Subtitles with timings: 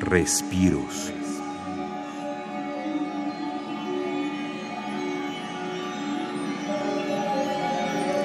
[0.00, 1.12] respiros.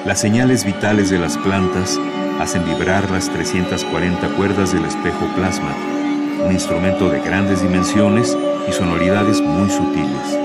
[0.05, 1.99] Las señales vitales de las plantas
[2.39, 5.75] hacen vibrar las 340 cuerdas del espejo plasma,
[6.45, 8.37] un instrumento de grandes dimensiones
[8.67, 10.44] y sonoridades muy sutiles.